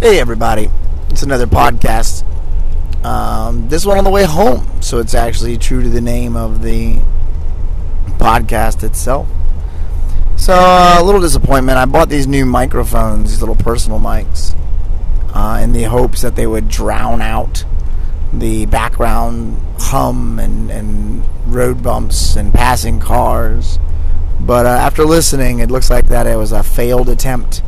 [0.00, 0.70] Hey, everybody.
[1.10, 2.22] It's another podcast.
[3.04, 6.62] Um, this one on the way home, so it's actually true to the name of
[6.62, 7.00] the
[8.10, 9.26] podcast itself.
[10.36, 11.78] So, uh, a little disappointment.
[11.78, 14.56] I bought these new microphones, these little personal mics,
[15.34, 17.64] uh, in the hopes that they would drown out
[18.32, 23.80] the background hum and, and road bumps and passing cars.
[24.38, 27.62] But uh, after listening, it looks like that it was a failed attempt.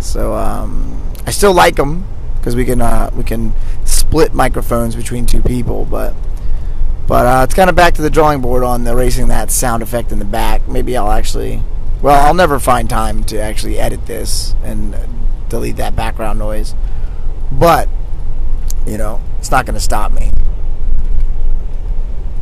[0.00, 2.06] So um, I still like them
[2.38, 3.52] because we can uh, we can
[3.84, 6.14] split microphones between two people, but
[7.06, 9.82] but uh, it's kind of back to the drawing board on the erasing that sound
[9.82, 10.66] effect in the back.
[10.66, 11.62] Maybe I'll actually
[12.00, 14.96] well I'll never find time to actually edit this and
[15.50, 16.74] delete that background noise,
[17.52, 17.90] but
[18.86, 20.30] you know it's not going to stop me.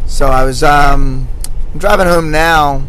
[0.06, 1.26] So I was um,
[1.76, 2.86] driving home now.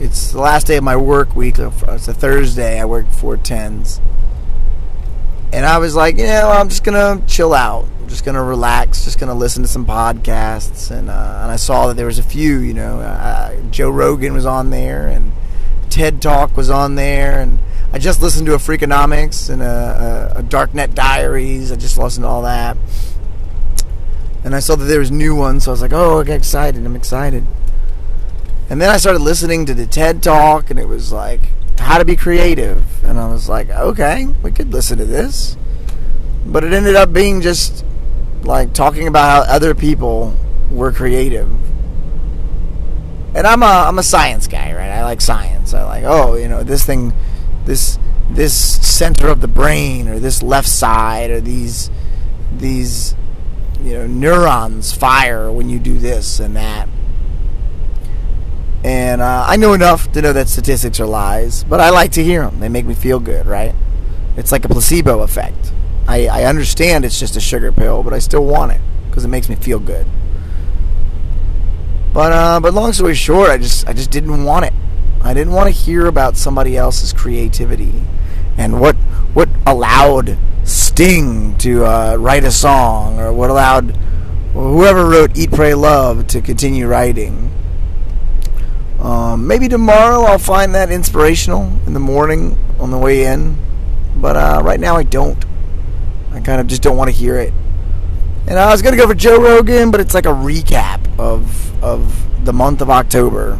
[0.00, 1.58] It's the last day of my work week.
[1.58, 2.78] It's a Thursday.
[2.78, 4.02] I work four tens,
[5.52, 7.88] and I was like, you know, I'm just gonna chill out.
[8.00, 9.04] I'm just gonna relax.
[9.04, 10.90] Just gonna listen to some podcasts.
[10.90, 12.58] And uh, and I saw that there was a few.
[12.58, 15.32] You know, uh, Joe Rogan was on there, and
[15.88, 17.58] TED Talk was on there, and
[17.92, 21.72] I just listened to a Freakonomics and a, a, a Darknet Diaries.
[21.72, 22.76] I just listened to all that,
[24.44, 25.64] and I saw that there was new ones.
[25.64, 26.84] So I was like, oh, I get excited.
[26.84, 27.46] I'm excited.
[28.70, 31.40] And then I started listening to the TED Talk, and it was like
[31.78, 35.56] how to be creative, and I was like, okay, we could listen to this.
[36.46, 37.84] But it ended up being just
[38.42, 40.34] like talking about how other people
[40.70, 41.48] were creative.
[43.34, 44.90] And I'm a I'm a science guy, right?
[44.90, 45.74] I like science.
[45.74, 47.12] I like, oh, you know, this thing
[47.64, 47.98] this
[48.30, 51.90] this center of the brain or this left side or these
[52.56, 53.14] these
[53.82, 56.88] you know neurons fire when you do this and that
[58.84, 62.24] and uh, I know enough to know that statistics are lies, but I like to
[62.24, 62.60] hear them.
[62.60, 63.74] They make me feel good, right?
[64.36, 65.72] It's like a placebo effect.
[66.06, 69.28] I, I understand it's just a sugar pill, but I still want it because it
[69.28, 70.06] makes me feel good.
[72.12, 74.72] But uh, but long story short, I just I just didn't want it.
[75.22, 78.02] I didn't want to hear about somebody else's creativity
[78.56, 78.96] and what
[79.34, 83.96] what allowed Sting to uh, write a song or what allowed
[84.52, 87.50] whoever wrote Eat Pray Love to continue writing.
[89.00, 93.56] Um, maybe tomorrow I'll find that inspirational in the morning on the way in,
[94.16, 95.44] but uh, right now I don't.
[96.32, 97.52] I kind of just don't want to hear it.
[98.48, 102.44] And I was gonna go for Joe Rogan, but it's like a recap of of
[102.44, 103.58] the month of October.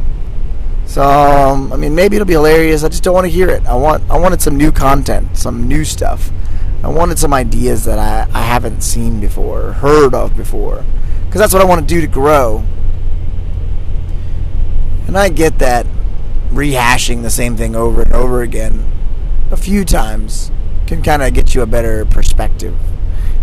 [0.86, 2.82] So um, I mean, maybe it'll be hilarious.
[2.82, 3.64] I just don't want to hear it.
[3.66, 6.30] I want I wanted some new content, some new stuff.
[6.82, 10.84] I wanted some ideas that I, I haven't seen before, heard of before,
[11.26, 12.64] because that's what I want to do to grow.
[15.08, 15.86] And I get that
[16.50, 18.92] rehashing the same thing over and over again
[19.50, 20.50] a few times
[20.86, 22.76] can kind of get you a better perspective,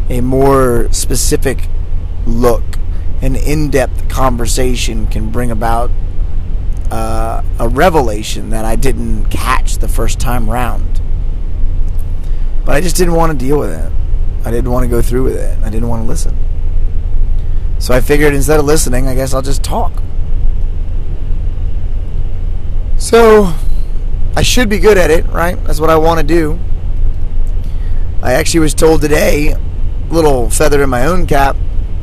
[0.10, 1.68] a more specific
[2.28, 2.64] look,
[3.22, 5.90] an in depth conversation can bring about
[6.92, 11.02] uh, a revelation that I didn't catch the first time round.
[12.64, 13.92] But I just didn't want to deal with it.
[14.44, 15.58] I didn't want to go through with it.
[15.64, 16.38] I didn't want to listen.
[17.80, 19.92] So I figured instead of listening, I guess I'll just talk.
[22.98, 23.54] So
[24.36, 25.62] I should be good at it, right?
[25.64, 26.60] That's what I want to do.
[28.22, 29.56] I actually was told today,
[30.10, 31.56] little feather in my own cap,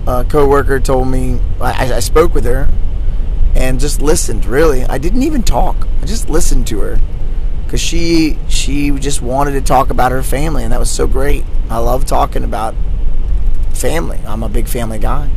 [0.07, 2.69] a coworker told me I, I spoke with her
[3.55, 4.45] and just listened.
[4.45, 5.87] Really, I didn't even talk.
[6.01, 6.99] I just listened to her
[7.65, 11.45] because she she just wanted to talk about her family, and that was so great.
[11.71, 12.75] I love talking about
[13.73, 14.21] family.
[14.27, 15.31] I'm a big family guy.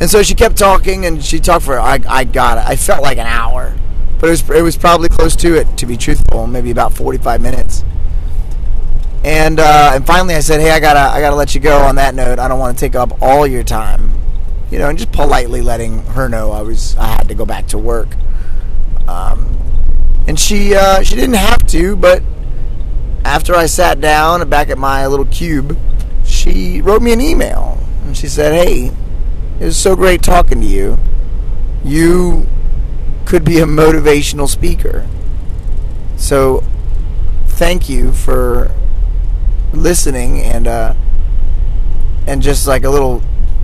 [0.00, 2.64] And so she kept talking, and she talked for I I got it.
[2.64, 3.76] I felt like an hour,
[4.20, 5.76] but it was it was probably close to it.
[5.78, 7.84] To be truthful, maybe about 45 minutes.
[9.24, 11.96] And uh, and finally, I said, "Hey, I gotta I gotta let you go." On
[11.96, 14.12] that note, I don't want to take up all your time,
[14.70, 17.66] you know, and just politely letting her know I was I had to go back
[17.68, 18.08] to work.
[19.08, 19.56] Um,
[20.26, 22.22] and she uh, she didn't have to, but
[23.24, 25.78] after I sat down back at my little cube,
[26.26, 28.92] she wrote me an email and she said, "Hey,
[29.58, 30.98] it was so great talking to you.
[31.82, 32.46] You
[33.24, 35.06] could be a motivational speaker.
[36.16, 36.62] So,
[37.46, 38.70] thank you for
[39.72, 40.94] listening and uh,
[42.26, 43.22] and just like a little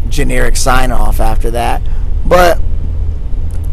[0.09, 1.83] generic sign off after that.
[2.27, 2.61] But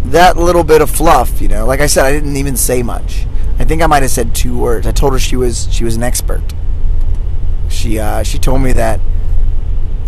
[0.06, 3.26] that little bit of fluff, you know, like I said, I didn't even say much.
[3.60, 4.88] I think I might have said two words.
[4.88, 6.44] I told her she was she was an expert.
[7.70, 9.00] She uh, she told me that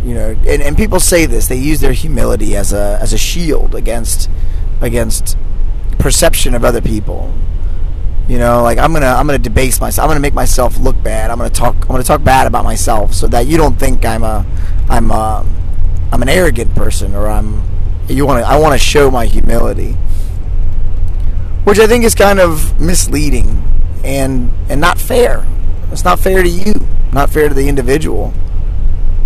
[0.04, 1.48] you know, and, and people say this.
[1.48, 4.30] They use their humility as a as a shield against
[4.82, 5.38] against
[6.00, 7.32] perception of other people.
[8.28, 10.04] You know, like I'm gonna I'm gonna debase myself.
[10.04, 11.30] I'm gonna make myself look bad.
[11.30, 14.24] I'm gonna talk I'm gonna talk bad about myself so that you don't think I'm
[14.24, 14.46] a
[14.88, 15.46] I'm a
[16.12, 17.64] I'm an arrogant person or I'm
[18.08, 19.94] you want to I want to show my humility,
[21.64, 23.64] which I think is kind of misleading
[24.04, 25.46] and and not fair.
[25.92, 26.74] It's not fair to you,
[27.12, 28.34] not fair to the individual.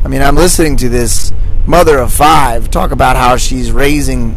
[0.04, 1.32] I mean, I'm listening to this
[1.66, 4.36] mother of five talk about how she's raising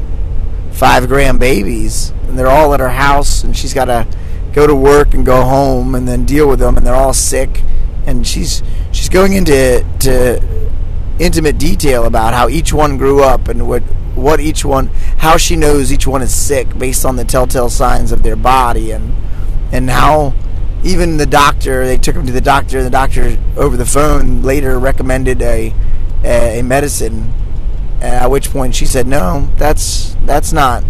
[0.77, 4.07] five gram babies and they're all at her house and she's got to
[4.53, 7.63] go to work and go home and then deal with them and they're all sick.
[8.07, 8.63] And she's
[8.93, 10.71] she's going into to
[11.19, 13.83] intimate detail about how each one grew up and what
[14.15, 14.87] what each one
[15.19, 18.91] how she knows each one is sick based on the telltale signs of their body
[18.91, 19.15] and
[19.73, 20.35] and how
[20.85, 24.79] even the doctor they took him to the doctor the doctor over the phone later
[24.79, 25.75] recommended a
[26.25, 27.33] a, medicine
[28.01, 30.85] Uh, at which point she said no that's that's not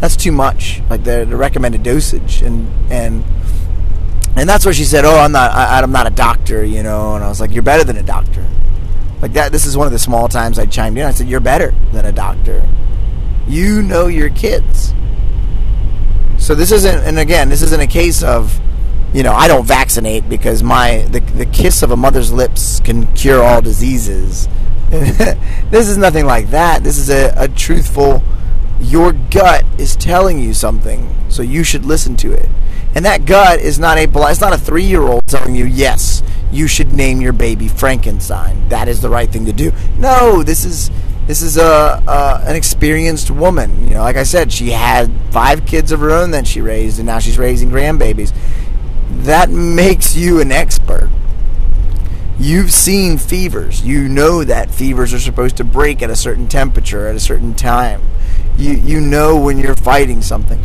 [0.00, 0.80] that's too much.
[0.88, 2.42] Like the, the recommended dosage.
[2.42, 3.22] And and
[4.36, 7.14] and that's where she said oh i'm not I, i'm not a doctor you know.
[7.14, 8.46] And i was like you're better than a doctor.
[9.20, 11.04] Like that this is one of the small times i chimed in.
[11.04, 12.66] I said you're better than a doctor.
[13.46, 14.94] You know your kids.
[16.38, 18.58] So this isn't and again this isn't a case of
[19.12, 23.12] you know i don't vaccinate because my the, the kiss of a mother's lips can
[23.14, 24.48] cure all diseases
[25.70, 28.22] this is nothing like that this is a, a truthful
[28.80, 32.48] your gut is telling you something, so you should listen to it.
[32.94, 36.22] And that gut is not a it's not a three year old telling you yes,
[36.50, 38.68] you should name your baby Frankenstein.
[38.68, 39.72] That is the right thing to do.
[39.98, 40.90] No, this is
[41.26, 43.84] this is a, a an experienced woman.
[43.84, 46.98] You know, like I said, she had five kids of her own that she raised,
[46.98, 48.34] and now she's raising grandbabies.
[49.24, 51.10] That makes you an expert.
[52.40, 53.84] You've seen fevers.
[53.84, 57.54] You know that fevers are supposed to break at a certain temperature at a certain
[57.54, 58.02] time
[58.60, 60.62] you you know when you're fighting something.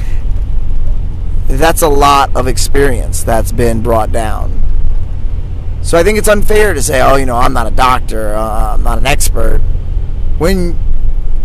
[1.48, 4.62] That's a lot of experience that's been brought down.
[5.81, 8.74] So I think it's unfair to say, "Oh, you know, I'm not a doctor, uh,
[8.74, 9.62] I'm not an expert,"
[10.38, 10.77] when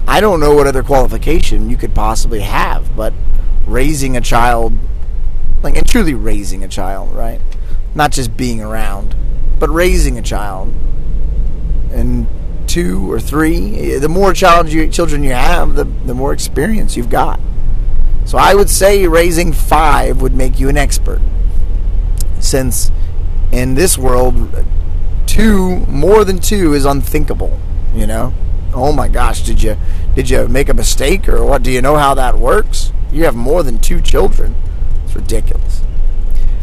[0.09, 3.13] I don't know what other qualification you could possibly have, but
[3.67, 4.73] raising a child,
[5.63, 7.41] like and truly raising a child, right?
[7.95, 9.15] Not just being around,
[9.61, 10.75] but raising a child
[11.93, 12.27] and
[12.67, 13.99] two or three.
[13.99, 17.39] The more you, children you have, the, the more experience you've got.
[18.25, 21.21] So I would say raising five would make you an expert.
[22.39, 22.91] Since
[23.53, 24.65] in this world,
[25.27, 27.59] two, more than two is unthinkable,
[27.95, 28.33] you know?
[28.73, 29.77] Oh my gosh, did you
[30.15, 31.63] did you make a mistake or what?
[31.63, 32.93] Do you know how that works?
[33.13, 34.55] You have more than two children.
[35.05, 35.83] It's ridiculous.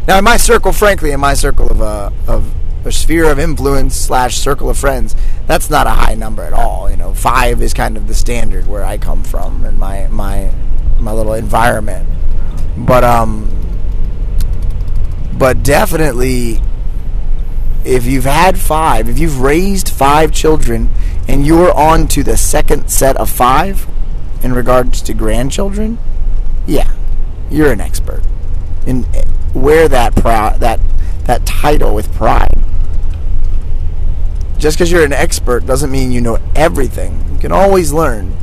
[0.07, 2.53] Now, in my circle, frankly, in my circle of uh, of
[2.87, 6.89] a sphere of influence slash circle of friends, that's not a high number at all.
[6.89, 10.51] You know, five is kind of the standard where I come from and my my
[10.99, 12.07] my little environment.
[12.77, 13.53] But um,
[15.37, 16.61] but definitely,
[17.85, 20.89] if you've had five, if you've raised five children,
[21.27, 23.87] and you're on to the second set of five
[24.41, 25.97] in regards to grandchildren,
[26.65, 26.91] yeah,
[27.49, 28.23] you're an expert.
[28.85, 29.05] And
[29.53, 30.79] wear that proud that
[31.25, 32.63] that title with pride.
[34.57, 37.23] Just because you're an expert doesn't mean you know everything.
[37.33, 38.35] You can always learn,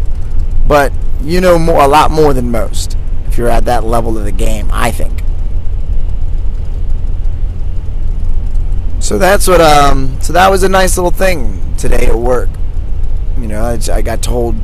[0.66, 2.96] but you know more, a lot more than most
[3.26, 4.68] if you're at that level of the game.
[4.72, 5.22] I think.
[9.00, 9.60] So that's what.
[9.60, 10.20] Um.
[10.22, 12.48] So that was a nice little thing today at work.
[13.40, 14.54] You know, I, I got told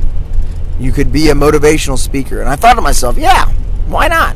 [0.79, 3.51] you could be a motivational speaker, and I thought to myself, yeah,
[3.87, 4.35] why not?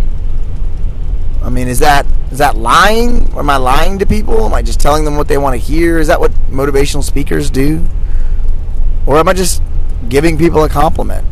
[1.41, 3.29] I mean, is that is that lying?
[3.37, 4.45] Am I lying to people?
[4.45, 5.99] Am I just telling them what they want to hear?
[5.99, 7.87] Is that what motivational speakers do?
[9.05, 9.63] Or am I just
[10.09, 11.25] giving people a compliment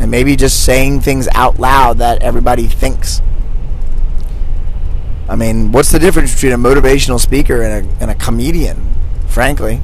[0.00, 3.20] and maybe just saying things out loud that everybody thinks?
[5.28, 8.94] I mean, what's the difference between a motivational speaker and a, and a comedian,
[9.26, 9.82] frankly?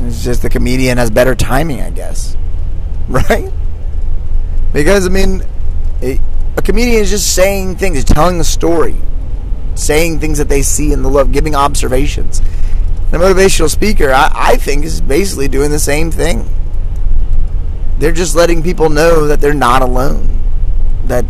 [0.00, 2.34] It's just the comedian has better timing, I guess.
[3.08, 3.52] Right?
[4.72, 5.44] Because, I mean,
[6.00, 6.18] it,
[6.56, 8.96] a comedian is just saying things, telling a story,
[9.76, 12.40] saying things that they see in the love, giving observations.
[13.12, 16.48] And a motivational speaker, I, I think, is basically doing the same thing.
[17.98, 20.40] They're just letting people know that they're not alone,
[21.04, 21.24] that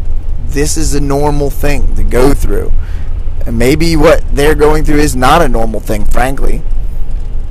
[0.46, 2.72] this is a normal thing to go through.
[3.46, 6.62] And maybe what they're going through is not a normal thing, frankly.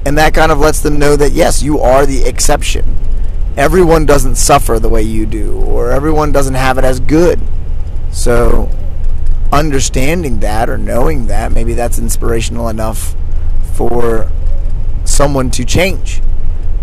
[0.06, 2.98] And that kind of lets them know that, yes, you are the exception.
[3.56, 7.40] Everyone doesn't suffer the way you do, or everyone doesn't have it as good.
[8.12, 8.70] So,
[9.56, 13.16] understanding that or knowing that, maybe that's inspirational enough
[13.74, 14.30] for
[15.06, 16.22] someone to change,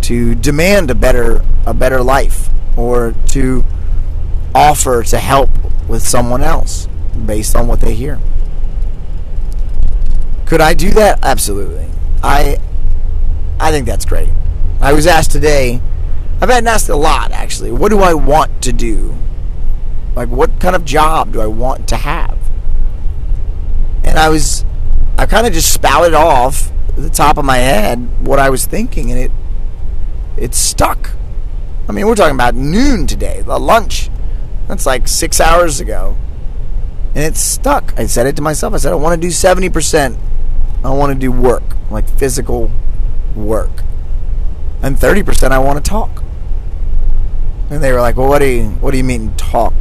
[0.02, 3.64] to demand a better a better life, or to
[4.54, 5.50] offer to help
[5.88, 6.88] with someone else
[7.26, 8.18] based on what they hear.
[10.46, 11.20] Could I do that?
[11.22, 11.86] Absolutely.
[12.22, 12.58] I
[13.58, 14.28] I think that's great.
[14.80, 15.80] I was asked today.
[16.40, 17.72] I've been asked a lot actually.
[17.72, 19.14] What do I want to do?
[20.14, 22.31] Like what kind of job do I want to have?
[24.12, 24.62] And I was
[25.16, 29.10] I kind of just spouted off the top of my head what I was thinking
[29.10, 29.30] and it
[30.36, 31.12] it stuck.
[31.88, 34.10] I mean, we're talking about noon today, the lunch.
[34.68, 36.18] That's like 6 hours ago.
[37.14, 37.98] And it stuck.
[37.98, 38.74] I said it to myself.
[38.74, 40.18] I said I want to do 70%.
[40.84, 42.70] I want to do work, like physical
[43.34, 43.82] work.
[44.82, 46.22] And 30% I want to talk.
[47.70, 49.72] And they were like, "Well, what do you what do you mean talk?"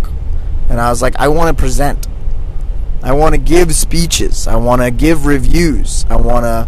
[0.70, 2.08] And I was like, "I want to present.
[3.04, 4.48] I want to give speeches.
[4.48, 6.06] I want to give reviews.
[6.10, 6.68] I want to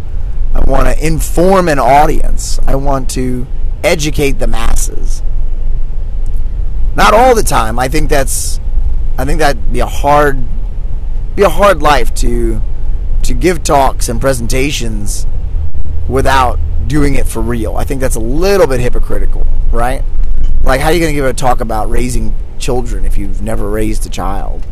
[0.54, 2.58] I want to inform an audience.
[2.66, 3.46] I want to
[3.82, 5.22] educate the masses.
[6.94, 7.78] Not all the time.
[7.78, 8.60] I think that's
[9.18, 10.42] I think that'd be a hard
[11.36, 12.60] be a hard life to
[13.22, 15.26] to give talks and presentations
[16.08, 17.76] without doing it for real.
[17.76, 20.02] I think that's a little bit hypocritical, right?
[20.62, 23.68] Like, how are you going to give a talk about raising children if you've never
[23.68, 24.66] raised a child?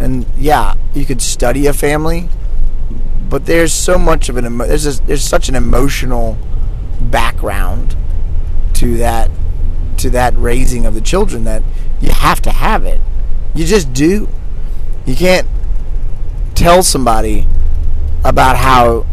[0.00, 2.28] And yeah, you could study a family,
[3.28, 6.38] but there's so much of an emo- there's a, there's such an emotional
[7.00, 7.96] background
[8.74, 9.30] to that
[9.98, 11.62] to that raising of the children that
[12.00, 13.00] you have to have it.
[13.54, 14.28] You just do.
[15.04, 15.48] You can't
[16.54, 17.46] tell somebody
[18.24, 19.06] about how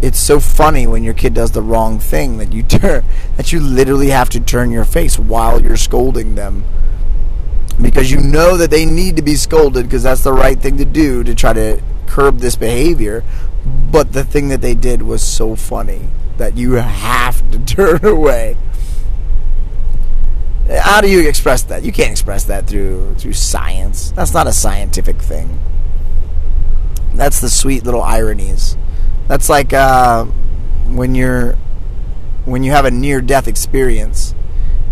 [0.00, 3.04] it's so funny when your kid does the wrong thing that you turn
[3.36, 6.64] that you literally have to turn your face while you're scolding them
[7.80, 10.84] because you know that they need to be scolded because that's the right thing to
[10.84, 13.22] do to try to curb this behavior
[13.90, 18.56] but the thing that they did was so funny that you have to turn away
[20.80, 24.52] how do you express that you can't express that through through science that's not a
[24.52, 25.58] scientific thing
[27.18, 28.76] that's the sweet little ironies.
[29.26, 30.24] That's like uh,
[30.86, 31.54] when you're
[32.44, 34.36] when you have a near death experience.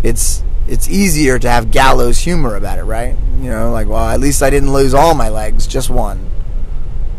[0.03, 3.17] It's it's easier to have gallows humor about it, right?
[3.41, 6.29] You know, like well, at least I didn't lose all my legs, just one.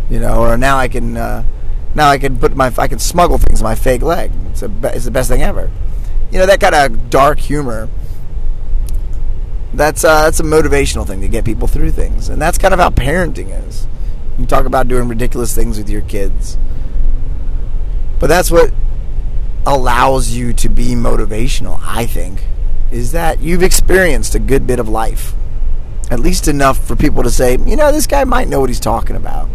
[0.10, 1.44] You know, or now I can uh,
[1.96, 4.32] now I can put my I can smuggle things in my fake leg.
[4.52, 5.72] It's a, it's the best thing ever.
[6.32, 7.90] You know that kind of dark humor.
[9.74, 12.80] That's uh, that's a motivational thing to get people through things, and that's kind of
[12.80, 13.88] how parenting is.
[14.38, 16.58] You talk about doing ridiculous things with your kids.
[18.20, 18.74] But that's what
[19.66, 22.44] allows you to be motivational, I think,
[22.92, 25.34] is that you've experienced a good bit of life.
[26.10, 28.80] At least enough for people to say, you know, this guy might know what he's
[28.80, 29.50] talking about.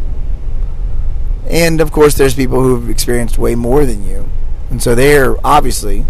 [1.49, 4.29] And of course, there's people who've experienced way more than you.
[4.71, 6.05] And so they're obviously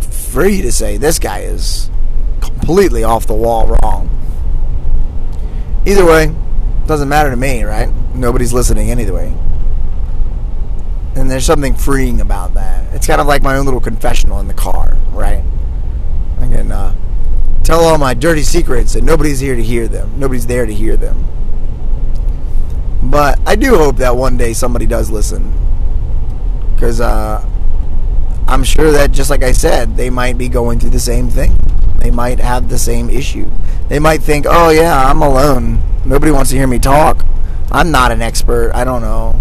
[0.00, 1.90] free to say, this guy is
[2.40, 4.10] completely off the wall wrong.
[5.86, 6.34] Either way,
[6.86, 7.88] doesn't matter to me, right?
[8.14, 9.34] Nobody's listening anyway.
[11.14, 12.92] And there's something freeing about that.
[12.94, 15.42] It's kind of like my own little confessional in the car, right?
[16.56, 16.94] Can uh,
[17.64, 20.18] tell all my dirty secrets and nobody's here to hear them.
[20.18, 21.22] Nobody's there to hear them.
[23.02, 25.52] But I do hope that one day somebody does listen.
[26.72, 27.46] Because uh,
[28.48, 31.54] I'm sure that, just like I said, they might be going through the same thing.
[31.98, 33.50] They might have the same issue.
[33.88, 35.82] They might think, oh, yeah, I'm alone.
[36.06, 37.22] Nobody wants to hear me talk.
[37.70, 38.72] I'm not an expert.
[38.74, 39.32] I don't know.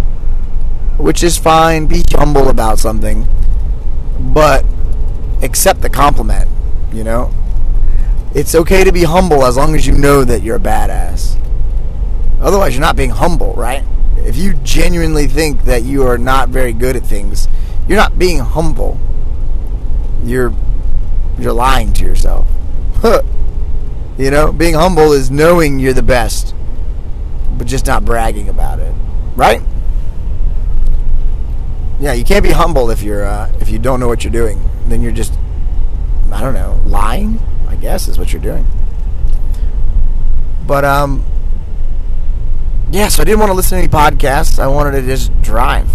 [0.97, 1.85] Which is fine.
[1.85, 3.25] Be humble about something.
[4.19, 4.65] But
[5.41, 6.49] accept the compliment,
[6.95, 7.31] you know?
[8.33, 11.37] It's okay to be humble as long as you know that you're a badass.
[12.41, 13.83] Otherwise, you're not being humble, right?
[14.17, 17.47] If you genuinely think that you are not very good at things,
[17.87, 18.99] you're not being humble.
[20.23, 20.53] You're
[21.39, 22.47] you're lying to yourself.
[24.17, 26.55] you know, being humble is knowing you're the best
[27.57, 28.93] but just not bragging about it,
[29.35, 29.61] right?
[31.99, 34.61] Yeah, you can't be humble if you're uh, if you don't know what you're doing.
[34.87, 35.33] Then you're just
[36.35, 37.39] I don't know lying.
[37.67, 38.65] I guess is what you're doing.
[40.67, 41.23] But um,
[42.91, 43.07] yeah.
[43.07, 44.59] So I didn't want to listen to any podcasts.
[44.59, 45.89] I wanted to just drive,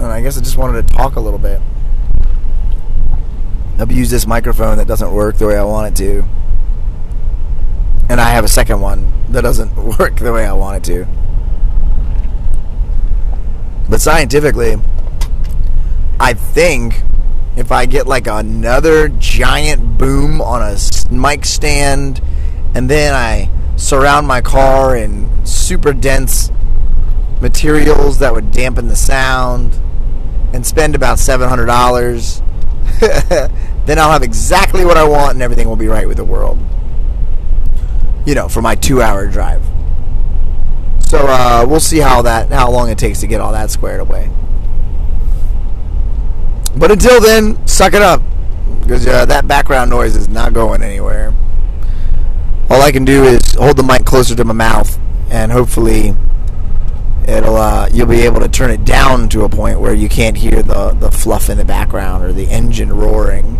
[0.00, 1.60] and I guess I just wanted to talk a little bit.
[3.78, 6.26] Abuse this microphone that doesn't work the way I want it to
[8.08, 11.06] and I have a second one that doesn't work the way I want it to.
[13.88, 14.76] But scientifically,
[16.18, 17.02] I think
[17.56, 20.76] if I get like another giant boom on a
[21.12, 22.20] mic stand
[22.74, 26.50] and then I surround my car in super dense
[27.40, 29.78] materials that would dampen the sound
[30.52, 32.42] and spend about $700,
[33.86, 36.58] then I'll have exactly what I want and everything will be right with the world
[38.26, 39.64] you know, for my two hour drive.
[41.08, 44.00] So uh, we'll see how that how long it takes to get all that squared
[44.00, 44.28] away.
[46.78, 48.22] But until then, suck it up
[48.80, 51.34] because uh, that background noise is not going anywhere.
[52.68, 54.98] All I can do is hold the mic closer to my mouth,
[55.30, 56.14] and hopefully,
[57.26, 60.36] it'll uh, you'll be able to turn it down to a point where you can't
[60.36, 63.58] hear the the fluff in the background or the engine roaring.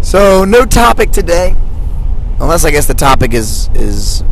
[0.00, 1.56] So no topic today,
[2.40, 4.22] unless I guess the topic is is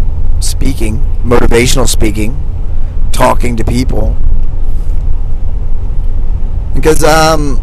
[0.40, 2.36] speaking, motivational speaking,
[3.12, 4.16] talking to people.
[6.74, 7.60] Because um,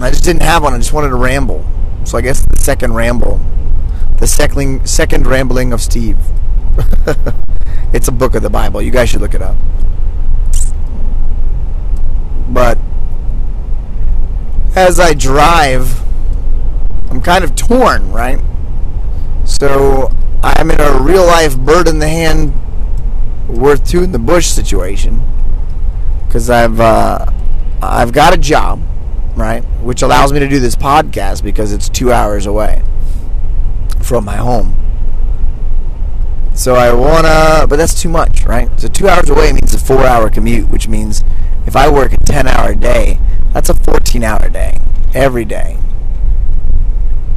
[0.00, 0.74] I just didn't have one.
[0.74, 1.64] I just wanted to ramble.
[2.04, 3.40] So I guess the second ramble,
[4.18, 6.18] the second second rambling of Steve.
[7.92, 8.80] it's a book of the Bible.
[8.80, 9.56] You guys should look it up.
[12.48, 12.78] But
[14.74, 16.00] as I drive,
[17.10, 18.40] I'm kind of torn, right?
[19.44, 20.10] So
[20.42, 22.52] I'm in a real life bird in the hand,
[23.48, 25.22] worth two in the bush situation
[26.26, 27.26] because I've uh,
[27.82, 28.80] I've got a job,
[29.36, 32.82] right, which allows me to do this podcast because it's two hours away
[34.02, 34.76] from my home.
[36.54, 38.68] So I wanna, but that's too much, right?
[38.80, 41.22] So two hours away means a four-hour commute, which means
[41.66, 43.20] if I work a ten-hour day,
[43.52, 44.76] that's a fourteen-hour day
[45.14, 45.78] every day.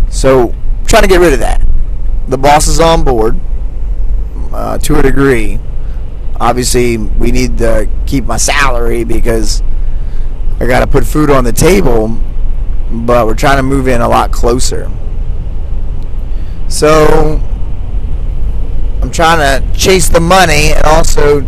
[0.09, 1.61] So I'm trying to get rid of that
[2.31, 3.37] the boss is on board
[4.53, 5.59] uh, to a degree.
[6.39, 9.61] Obviously, we need to keep my salary because
[10.61, 12.19] I got to put food on the table,
[12.91, 14.91] but we're trying to move in a lot closer.
[16.67, 17.41] So,
[19.01, 21.39] I'm trying to chase the money and also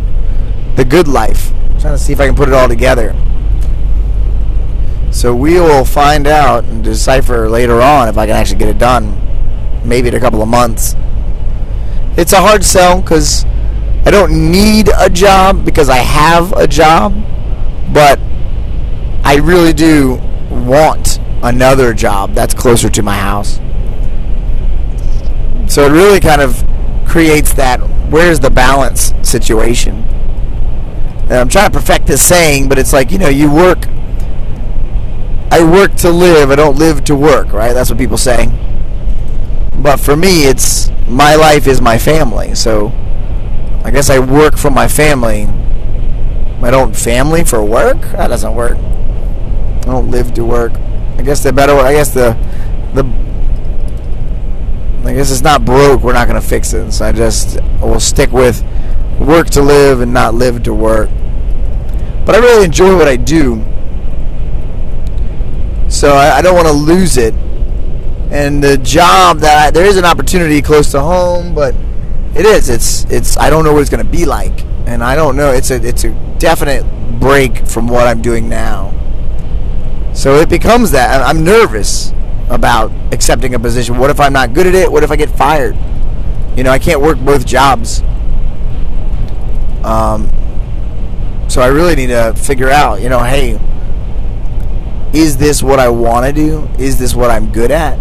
[0.76, 1.54] the good life.
[1.54, 3.16] I'm trying to see if I can put it all together.
[5.12, 8.80] So, we will find out and decipher later on if I can actually get it
[8.80, 9.20] done
[9.86, 10.96] maybe in a couple of months.
[12.18, 13.46] It's a hard sell because
[14.08, 17.14] I don't need a job because I have a job,
[17.94, 18.20] but
[19.24, 23.58] I really do want another job that's closer to my house.
[25.74, 26.64] So it really kind of
[27.08, 30.04] creates that where's the balance situation.
[31.24, 33.88] And I'm trying to perfect this saying, but it's like, you know, you work.
[35.52, 37.74] I work to live, I don't live to work, right?
[37.74, 38.48] That's what people say.
[39.78, 42.56] But for me, it's my life is my family.
[42.56, 42.92] So
[43.84, 45.48] I guess I work for my family.
[46.62, 48.02] I don't family for work.
[48.14, 48.78] That doesn't work.
[49.84, 50.74] I don't live to work.
[51.18, 51.74] I guess the better.
[51.74, 52.38] I guess the
[52.94, 53.04] the.
[55.08, 56.02] I guess it's not broke.
[56.02, 56.92] We're not gonna fix it.
[56.92, 58.64] So I just will stick with
[59.20, 61.10] work to live and not live to work.
[62.26, 63.64] But I really enjoy what I do.
[65.90, 67.36] So I, I don't want to lose it
[68.34, 71.76] and the job that I, there is an opportunity close to home, but
[72.36, 72.68] it is.
[72.68, 73.38] It's it's.
[73.38, 75.52] I don't know what it's to be like, and I don't know.
[75.52, 76.84] It's a it's a definite
[77.20, 78.90] break from what I'm doing now.
[80.14, 82.14] So it becomes that I'm nervous
[82.50, 83.98] about accepting a position.
[83.98, 84.92] What if I'm not good at it?
[84.92, 85.76] What if I get fired?
[86.56, 88.02] You know, I can't work both jobs.
[89.84, 90.30] Um,
[91.50, 93.60] so I really need to figure out, you know, hey,
[95.14, 96.68] is this what I want to do?
[96.78, 98.00] Is this what I'm good at?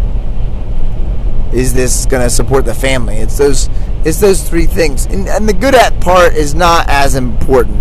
[1.53, 3.17] is this going to support the family?
[3.17, 3.69] It's those
[4.05, 5.07] it's those three things.
[5.07, 7.79] And, and the good at part is not as important,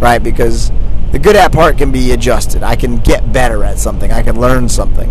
[0.00, 0.22] right?
[0.22, 0.70] Because
[1.12, 2.62] the good at part can be adjusted.
[2.62, 4.12] I can get better at something.
[4.12, 5.08] I can learn something.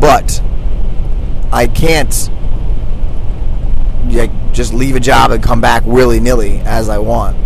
[0.00, 0.42] But
[1.52, 2.30] I can't
[4.52, 7.36] just leave a job and come back willy nilly as I want.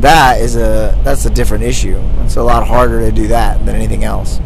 [0.00, 1.98] That is a that's a different issue.
[2.24, 4.40] It's a lot harder to do that than anything else.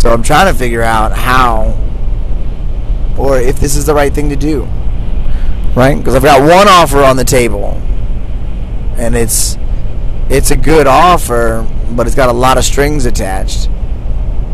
[0.00, 1.76] So I'm trying to figure out how
[3.18, 4.62] or if this is the right thing to do.
[5.74, 5.98] Right?
[5.98, 7.75] Because I've got one offer on the table.
[8.96, 9.56] And it's
[10.28, 13.68] it's a good offer, but it's got a lot of strings attached.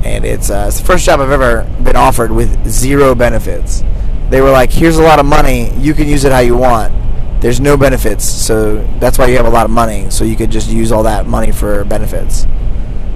[0.05, 3.85] And it's, uh, it's the first job I've ever been offered with zero benefits.
[4.31, 5.73] They were like, "Here's a lot of money.
[5.79, 6.93] You can use it how you want.
[7.41, 10.11] There's no benefits, so that's why you have a lot of money.
[10.11, 12.47] So you could just use all that money for benefits."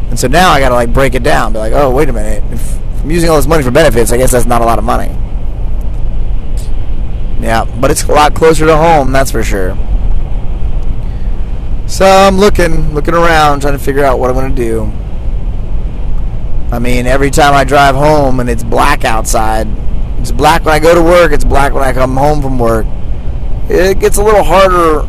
[0.08, 1.52] And so now I got to like break it down.
[1.52, 2.44] Be like, oh, wait a minute.
[2.52, 4.84] If I'm using all this money for benefits, I guess that's not a lot of
[4.84, 5.08] money.
[7.40, 9.76] Yeah, but it's a lot closer to home, that's for sure.
[11.86, 14.90] So I'm looking, looking around, trying to figure out what I'm going to do.
[16.74, 19.68] I mean, every time I drive home and it's black outside,
[20.18, 22.86] it's black when I go to work, it's black when I come home from work.
[23.68, 25.08] It gets a little harder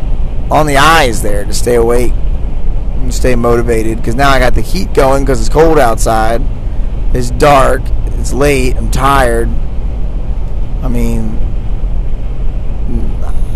[0.52, 4.62] on the eyes there to stay awake and stay motivated because now I got the
[4.62, 6.44] heat going because it's cold outside.
[7.16, 7.82] It's dark.
[8.20, 8.78] It's late.
[8.78, 9.50] I'm tired.
[10.84, 11.40] I mean,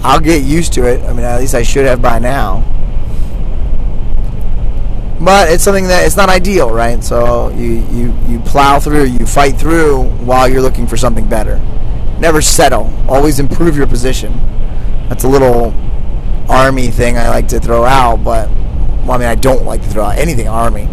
[0.03, 1.03] I'll get used to it.
[1.03, 2.65] I mean, at least I should have by now.
[5.23, 7.03] But it's something that it's not ideal, right?
[7.03, 11.57] So you, you, you plow through, you fight through while you're looking for something better.
[12.19, 12.91] Never settle.
[13.07, 14.33] Always improve your position.
[15.09, 15.75] That's a little
[16.49, 19.87] army thing I like to throw out, but well, I mean I don't like to
[19.89, 20.87] throw out anything army.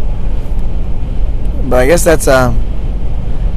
[1.69, 2.55] But I guess that's a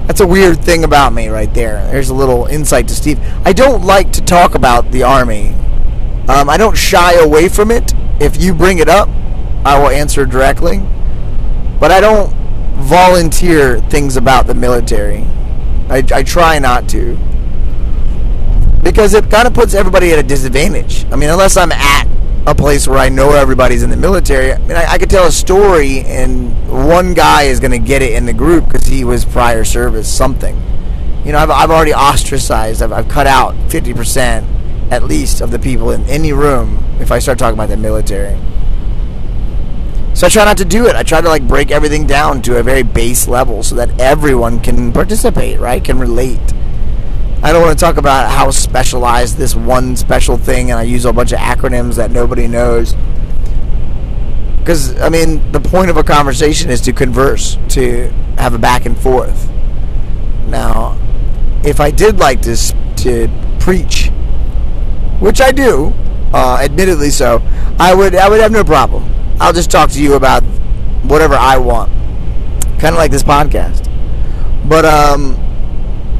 [0.07, 1.85] that's a weird thing about me right there.
[1.91, 3.19] There's a little insight to Steve.
[3.45, 5.53] I don't like to talk about the army.
[6.27, 7.93] Um, I don't shy away from it.
[8.19, 9.09] If you bring it up,
[9.65, 10.79] I will answer directly.
[11.79, 12.33] But I don't
[12.83, 15.23] volunteer things about the military.
[15.89, 17.17] I, I try not to.
[18.83, 21.05] Because it kind of puts everybody at a disadvantage.
[21.11, 22.07] I mean, unless I'm at
[22.47, 24.51] a place where I know everybody's in the military.
[24.51, 28.01] I mean, I, I could tell a story, and one guy is going to get
[28.01, 30.55] it in the group because he was prior service something.
[31.23, 32.81] You know, I've, I've already ostracized.
[32.81, 34.47] I've, I've cut out fifty percent
[34.91, 38.39] at least of the people in any room if I start talking about the military.
[40.13, 40.95] So I try not to do it.
[40.95, 44.59] I try to like break everything down to a very base level so that everyone
[44.59, 45.83] can participate, right?
[45.83, 46.39] Can relate.
[47.43, 51.05] I don't want to talk about how specialized this one special thing, and I use
[51.05, 52.93] a bunch of acronyms that nobody knows.
[54.57, 58.85] Because, I mean, the point of a conversation is to converse, to have a back
[58.85, 59.49] and forth.
[60.49, 60.99] Now,
[61.63, 62.55] if I did like to,
[62.97, 63.27] to
[63.59, 64.09] preach,
[65.19, 65.93] which I do,
[66.31, 67.41] uh, admittedly so,
[67.79, 69.10] I would I would have no problem.
[69.41, 70.43] I'll just talk to you about
[71.03, 71.91] whatever I want,
[72.79, 73.89] kind of like this podcast.
[74.69, 75.35] But um,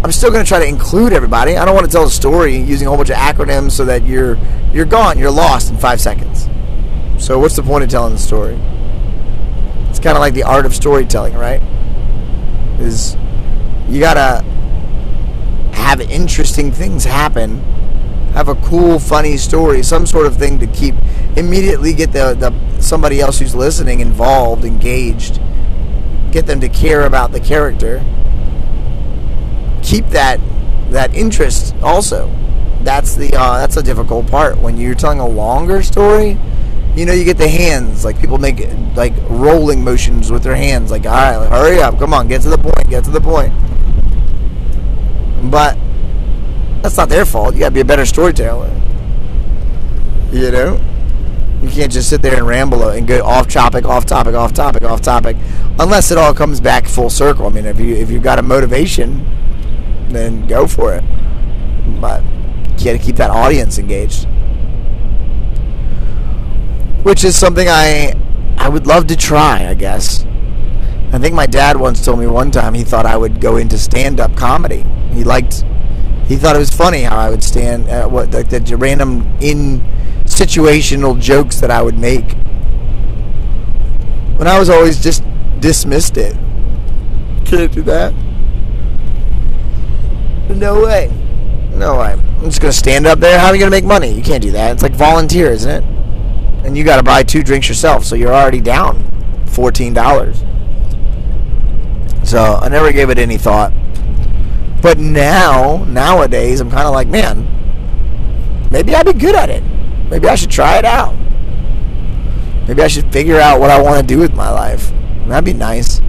[0.04, 1.56] I'm still going to try to include everybody.
[1.56, 4.08] I don't want to tell a story using a whole bunch of acronyms so that
[4.08, 4.40] you're
[4.74, 6.50] you're gone, you're lost in five seconds.
[7.24, 8.56] So what's the point of telling the story?
[9.92, 11.62] It's kind of like the art of storytelling, right?
[12.80, 13.16] Is
[13.88, 14.44] you gotta
[15.74, 17.62] have interesting things happen,
[18.34, 20.96] have a cool, funny story, some sort of thing to keep
[21.36, 25.40] immediately get the, the somebody else who's listening involved, engaged,
[26.32, 28.04] get them to care about the character
[29.92, 30.40] keep that
[30.92, 32.34] that interest also.
[32.84, 36.38] That's the uh, that's a difficult part when you're telling a longer story.
[36.96, 40.92] You know, you get the hands like people make like rolling motions with their hands,
[40.92, 43.54] like all right, hurry up, come on, get to the point, get to the point.
[45.50, 45.78] But
[46.82, 47.54] that's not their fault.
[47.54, 48.70] You gotta be a better storyteller.
[50.32, 50.82] You know,
[51.62, 54.84] you can't just sit there and ramble and go off topic, off topic, off topic,
[54.84, 55.38] off topic,
[55.80, 57.48] unless it all comes back full circle.
[57.48, 59.26] I mean, if you if you've got a motivation
[60.14, 61.04] then go for it.
[62.00, 62.24] But
[62.78, 64.28] you got to keep that audience engaged,
[67.04, 68.14] which is something I
[68.58, 69.68] I would love to try.
[69.68, 70.26] I guess.
[71.14, 73.78] I think my dad once told me one time he thought I would go into
[73.78, 74.86] stand-up comedy.
[75.12, 75.66] He liked,
[76.32, 79.82] he thought it was funny how I would stand, at what like the random in
[80.24, 82.32] situational jokes that I would make.
[84.38, 85.26] When I was always just
[85.60, 86.38] dismissed it.
[87.44, 88.14] Can't do that.
[90.56, 91.12] No way.
[91.74, 92.14] No way.
[92.14, 93.38] I'm just to stand up there.
[93.38, 94.14] How are you to make money?
[94.14, 94.72] You can't do that.
[94.72, 95.84] It's like volunteer, isn't it?
[96.66, 99.04] And you got to buy two drinks yourself, so you're already down
[99.48, 102.26] $14.
[102.26, 103.74] So I never gave it any thought.
[104.82, 107.48] But now, nowadays, I'm kind of like, man,
[108.72, 109.64] maybe I'd be good at it.
[110.10, 111.16] Maybe I should try it out.
[112.68, 114.92] Maybe I should figure out what I want to do with my life.
[115.28, 116.02] That'd be nice.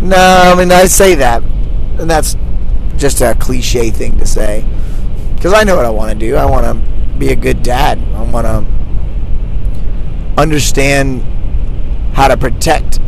[0.00, 2.36] No, I mean, I say that, and that's
[2.96, 4.64] just a cliche thing to say.
[5.34, 6.34] Because I know what I want to do.
[6.36, 7.98] I want to be a good dad.
[8.14, 8.66] I want to
[10.40, 11.22] understand
[12.14, 12.98] how to protect.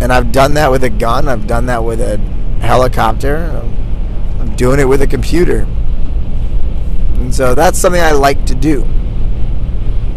[0.00, 1.28] And I've done that with a gun.
[1.28, 2.18] I've done that with a
[2.64, 3.36] helicopter.
[4.40, 5.66] I'm doing it with a computer.
[7.18, 8.84] And so that's something I like to do.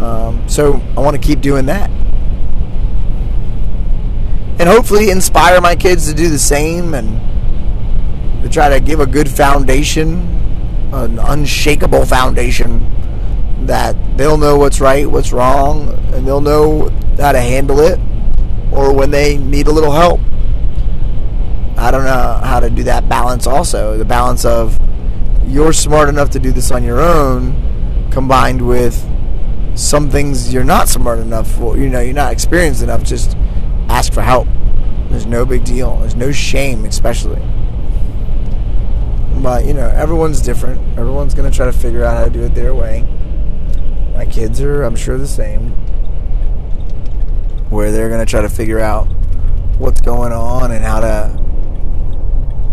[0.04, 1.90] Um, so I want to keep doing that.
[4.60, 7.22] And hopefully inspire my kids to do the same and
[8.44, 10.20] to try to give a good foundation,
[10.94, 12.94] an unshakable foundation
[13.66, 18.00] that they'll know what's right, what's wrong, and they'll know how to handle it
[18.72, 20.20] or when they need a little help.
[21.78, 23.98] I don't know how to do that balance also.
[23.98, 24.78] The balance of
[25.46, 28.96] you're smart enough to do this on your own combined with
[29.76, 33.38] some things you're not smart enough for, you know, you're not experienced enough, just
[33.90, 34.48] ask for help.
[35.10, 35.98] There's no big deal.
[36.00, 37.42] There's no shame, especially.
[39.42, 40.82] But, you know, everyone's different.
[40.98, 43.06] Everyone's going to try to figure out how to do it their way.
[44.14, 45.70] My kids are, I'm sure, the same.
[47.70, 49.06] Where they're going to try to figure out
[49.78, 51.47] what's going on and how to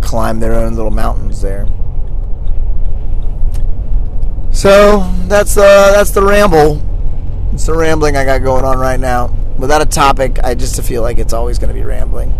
[0.04, 1.66] climb their own little mountains there.
[4.52, 6.80] So that's uh, that's the ramble.
[7.52, 9.34] It's the rambling I got going on right now.
[9.58, 12.32] Without a topic, I just feel like it's always going to be rambling.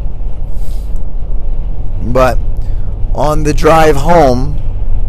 [2.13, 2.39] But
[3.15, 4.61] on the drive home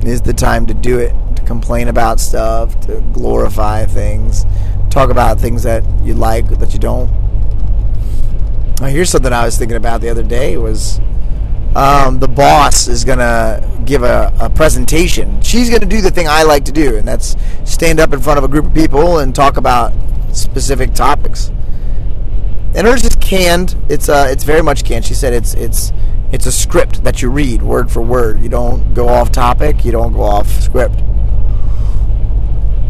[0.03, 1.13] is the time to do it.
[1.35, 4.45] To complain about stuff, to glorify things,
[4.89, 7.09] talk about things that you like that you don't.
[8.79, 10.99] Now, Here's something I was thinking about the other day was
[11.75, 15.41] um, the boss is going to give a, a presentation.
[15.41, 17.35] She's going to do the thing I like to do, and that's
[17.65, 19.93] stand up in front of a group of people and talk about
[20.31, 21.49] specific topics.
[22.75, 23.75] And hers is canned.
[23.89, 25.05] It's uh, it's very much canned.
[25.05, 25.91] She said it's it's
[26.31, 28.41] it's a script that you read word for word.
[28.41, 29.83] You don't go off topic.
[29.83, 30.95] You don't go off script.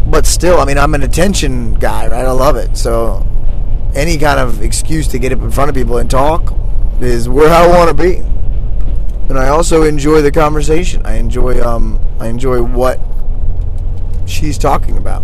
[0.08, 2.26] But still, I mean, I'm an attention guy, right?
[2.26, 2.78] I love it.
[2.78, 3.26] So
[3.96, 6.54] any kind of excuse to get up in front of people and talk
[7.02, 8.24] is where I want to be.
[9.30, 11.06] And I also enjoy the conversation.
[11.06, 13.00] I enjoy um I enjoy what
[14.28, 15.24] she's talking about.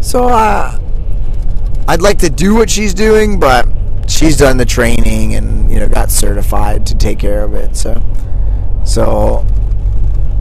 [0.00, 0.78] So uh,
[1.86, 3.68] I'd like to do what she's doing, but
[4.08, 7.76] she's done the training and you know got certified to take care of it.
[7.76, 8.00] So
[8.84, 9.46] so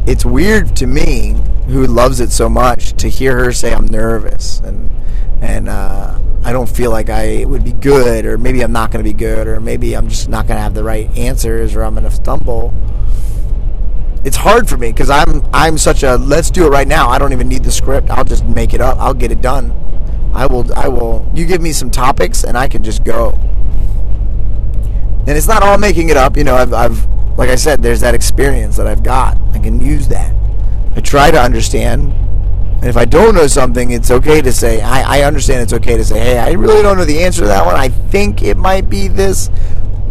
[0.07, 1.35] it's weird to me
[1.67, 4.91] who loves it so much to hear her say I'm nervous and
[5.41, 6.18] and uh,
[6.49, 9.15] I don't feel like I would be good, or maybe I'm not going to be
[9.15, 12.05] good, or maybe I'm just not going to have the right answers, or I'm going
[12.05, 12.73] to stumble.
[14.25, 17.07] It's hard for me because I'm I'm such a let's do it right now.
[17.07, 18.09] I don't even need the script.
[18.09, 18.97] I'll just make it up.
[18.97, 19.69] I'll get it done.
[20.33, 21.31] I will I will.
[21.35, 23.29] You give me some topics and I can just go.
[25.27, 26.35] And it's not all making it up.
[26.35, 27.05] You know, I've, I've
[27.37, 29.39] like I said, there's that experience that I've got.
[29.53, 30.33] I can use that.
[30.95, 32.11] I try to understand
[32.79, 35.97] and if I don't know something, it's okay to say, I, I understand it's okay
[35.97, 37.75] to say, hey, I really don't know the answer to that one.
[37.75, 39.49] I think it might be this,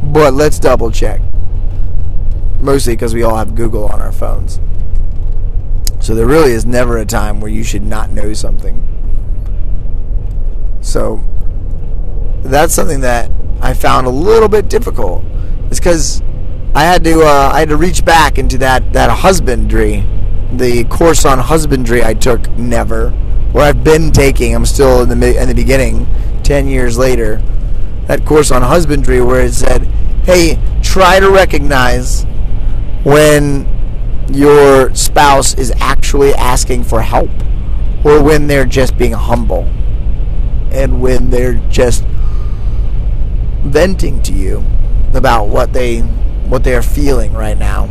[0.02, 1.22] but let's double check.
[2.60, 4.60] Mostly because we all have Google on our phones.
[6.00, 8.86] So there really is never a time where you should not know something.
[10.82, 11.24] So
[12.42, 13.30] that's something that
[13.62, 15.24] I found a little bit difficult.
[15.70, 16.20] It's because
[16.74, 20.06] I had to uh, I had to reach back into that that husbandry
[20.52, 23.12] the course on husbandry I took never,
[23.52, 24.54] or I've been taking.
[24.54, 26.06] I'm still in the in the beginning,
[26.42, 27.42] ten years later.
[28.06, 29.86] That course on husbandry where it said,
[30.24, 32.24] "Hey, try to recognize
[33.04, 33.66] when
[34.32, 37.30] your spouse is actually asking for help,
[38.04, 39.68] or when they're just being humble,
[40.70, 42.04] and when they're just
[43.64, 44.64] venting to you
[45.12, 45.98] about what they
[46.48, 47.88] what they are feeling right now."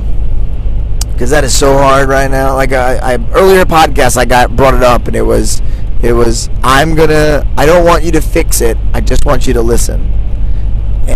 [1.18, 2.54] Because that is so hard right now.
[2.54, 5.64] Like I, I earlier podcast, I got brought it up, and it was,
[6.04, 7.44] it was I'm gonna.
[7.58, 8.78] I don't want you to fix it.
[8.94, 10.00] I just want you to listen.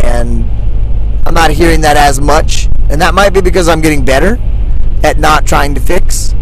[0.03, 0.49] And
[1.27, 4.39] I'm not hearing that as much, and that might be because I'm getting better
[5.03, 6.33] at not trying to fix.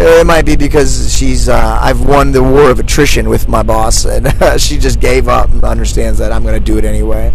[0.00, 1.48] It might be because she's.
[1.48, 5.28] Uh, I've won the war of attrition with my boss, and uh, she just gave
[5.28, 7.32] up and understands that I'm to do it anyway.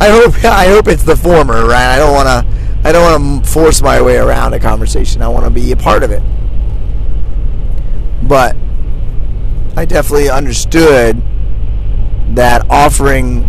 [0.00, 0.34] I hope.
[0.44, 1.94] I hope it's the former, right?
[1.94, 5.22] I don't want to I don't want to force my way around a conversation.
[5.22, 6.22] I want to be a part of it.
[8.22, 8.56] But
[9.76, 11.22] I definitely understood
[12.34, 13.48] that offering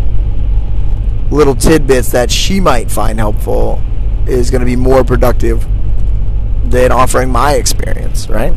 [1.31, 3.81] little tidbits that she might find helpful
[4.27, 5.65] is going to be more productive
[6.65, 8.53] than offering my experience, right?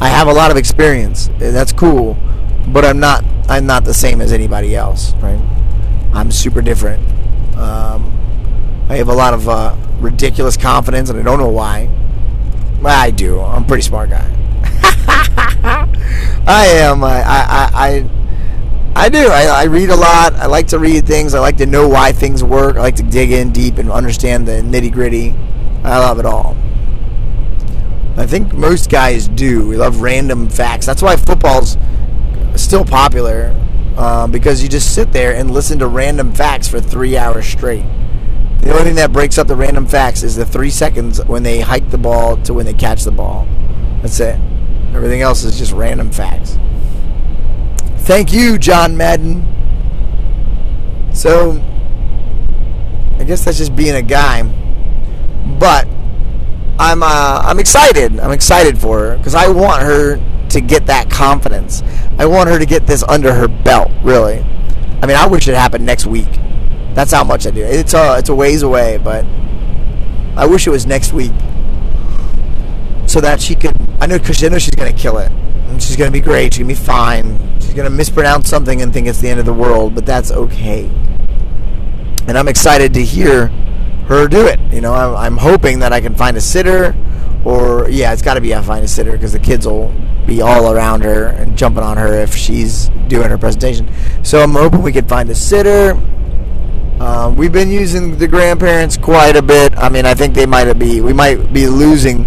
[0.00, 1.28] I have a lot of experience.
[1.38, 2.16] That's cool,
[2.68, 5.40] but I'm not I'm not the same as anybody else, right?
[6.12, 7.02] I'm super different.
[7.56, 8.12] Um,
[8.88, 11.88] I have a lot of uh, ridiculous confidence, and I don't know why.
[12.84, 13.40] I do.
[13.40, 14.30] I'm a pretty smart guy.
[16.46, 17.02] I am.
[17.02, 18.10] I, I, I,
[18.94, 19.28] I do.
[19.28, 20.34] I, I read a lot.
[20.34, 21.34] I like to read things.
[21.34, 22.76] I like to know why things work.
[22.76, 25.34] I like to dig in deep and understand the nitty gritty.
[25.82, 26.56] I love it all.
[28.16, 29.66] I think most guys do.
[29.66, 30.86] We love random facts.
[30.86, 31.78] That's why football's
[32.54, 33.58] still popular
[33.96, 37.84] uh, because you just sit there and listen to random facts for three hours straight.
[38.64, 41.60] The only thing that breaks up the random facts is the three seconds when they
[41.60, 43.46] hike the ball to when they catch the ball.
[44.00, 44.40] That's it.
[44.94, 46.56] Everything else is just random facts.
[48.04, 49.44] Thank you, John Madden.
[51.12, 51.62] So,
[53.18, 54.42] I guess that's just being a guy.
[55.58, 55.86] But
[56.78, 58.18] I'm uh, I'm excited.
[58.18, 60.16] I'm excited for her because I want her
[60.48, 61.82] to get that confidence.
[62.18, 63.90] I want her to get this under her belt.
[64.02, 64.38] Really.
[65.02, 66.28] I mean, I wish it happened next week.
[66.94, 67.62] That's how much I do.
[67.62, 69.24] It's a it's a ways away, but
[70.36, 71.32] I wish it was next week,
[73.06, 73.76] so that she could.
[74.00, 75.30] I know because I know she's gonna kill it.
[75.68, 76.54] And she's gonna be great.
[76.54, 77.60] She's gonna be fine.
[77.60, 80.84] She's gonna mispronounce something and think it's the end of the world, but that's okay.
[82.26, 83.48] And I'm excited to hear
[84.08, 84.60] her do it.
[84.72, 86.94] You know, I'm, I'm hoping that I can find a sitter
[87.44, 89.92] or yeah, it's got to be a find a sitter because the kids will
[90.26, 93.88] be all around her and jumping on her if she's doing her presentation.
[94.22, 96.00] So I'm hoping we could find a sitter.
[97.00, 99.76] Um, we've been using the grandparents quite a bit.
[99.76, 102.24] I mean, I think they might be we might be losing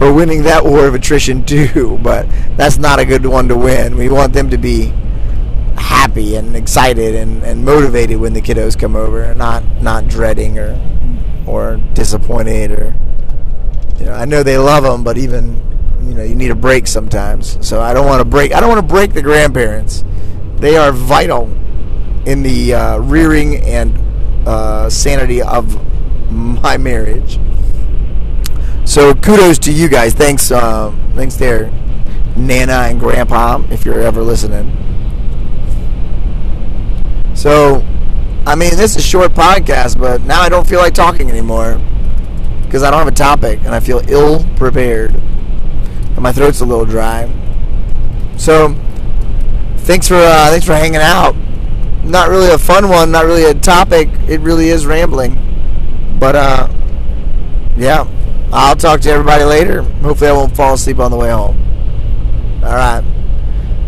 [0.00, 3.96] or winning that war of attrition too, but that's not a good one to win.
[3.96, 4.92] We want them to be
[5.76, 10.58] happy and excited and, and motivated when the kiddos come over, and not not dreading
[10.58, 10.78] or
[11.46, 12.94] or disappointed or
[13.98, 14.12] you know.
[14.12, 15.56] I know they love them, but even
[16.02, 17.66] you know you need a break sometimes.
[17.66, 18.52] So I don't want to break.
[18.52, 20.04] I don't want to break the grandparents.
[20.56, 21.50] They are vital
[22.26, 24.01] in the uh, rearing and
[24.46, 25.78] uh, sanity of
[26.32, 27.38] my marriage.
[28.84, 30.12] So kudos to you guys.
[30.12, 31.70] Thanks, uh, thanks there,
[32.36, 34.76] Nana and Grandpa, if you're ever listening.
[37.34, 37.84] So,
[38.46, 41.80] I mean, this is a short podcast, but now I don't feel like talking anymore
[42.64, 46.64] because I don't have a topic and I feel ill prepared and my throat's a
[46.64, 47.30] little dry.
[48.36, 48.74] So,
[49.78, 51.34] thanks for uh, thanks for hanging out.
[52.04, 54.08] Not really a fun one, not really a topic.
[54.28, 55.36] It really is rambling,
[56.18, 56.68] but uh,
[57.76, 58.06] yeah.
[58.54, 59.82] I'll talk to everybody later.
[59.82, 61.56] Hopefully, I won't fall asleep on the way home.
[62.62, 63.02] All right.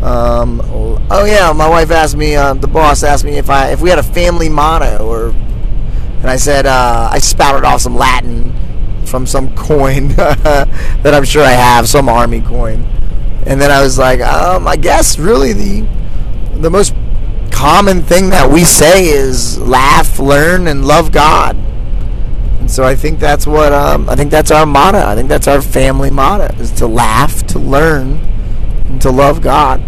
[0.02, 0.62] Um,
[1.10, 2.34] oh yeah, my wife asked me.
[2.34, 6.26] Uh, the boss asked me if I if we had a family motto, or and
[6.26, 8.52] I said uh, I spouted off some Latin
[9.04, 12.84] from some coin that I'm sure I have, some army coin,
[13.46, 15.86] and then I was like, um, I guess really the
[16.56, 16.94] the most
[17.64, 21.56] common thing that we say is laugh, learn, and love God.
[22.60, 24.98] And so I think that's what um, I think that's our motto.
[24.98, 28.18] I think that's our family motto is to laugh, to learn,
[28.84, 29.80] and to love God.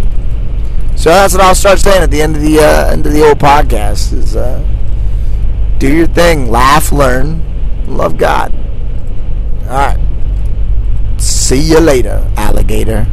[0.97, 3.23] So that's what I'll start saying at the end of the uh, end of the
[3.29, 4.67] old podcast is uh,
[5.77, 7.45] do your thing, laugh, learn,
[7.95, 8.55] love God.
[9.65, 11.21] All right.
[11.21, 13.07] See you later, alligator.